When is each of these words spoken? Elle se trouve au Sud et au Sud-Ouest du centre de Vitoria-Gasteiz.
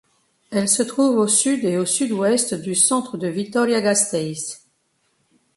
Elle 0.49 0.67
se 0.67 0.81
trouve 0.81 1.17
au 1.19 1.27
Sud 1.27 1.63
et 1.63 1.77
au 1.77 1.85
Sud-Ouest 1.85 2.55
du 2.55 2.73
centre 2.73 3.19
de 3.19 3.27
Vitoria-Gasteiz. 3.27 4.61